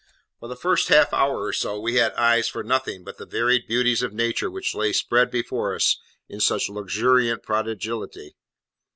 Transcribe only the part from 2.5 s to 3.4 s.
nothing but the